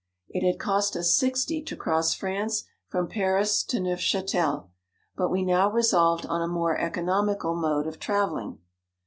It 0.29 0.43
had 0.43 0.59
cost 0.59 0.95
us 0.95 1.15
sixty 1.15 1.61
to 1.61 1.75
cross 1.75 2.15
France 2.15 2.63
from 2.87 3.07
Paris 3.07 3.61
to 3.65 3.79
Neuf 3.79 3.99
chatel; 3.99 4.71
but 5.15 5.29
we 5.29 5.45
now 5.45 5.69
resolved 5.69 6.25
on 6.25 6.41
a 6.41 6.47
more 6.51 6.75
economical 6.75 7.53
mode 7.53 7.85
of 7.85 7.99
travelling. 7.99 8.57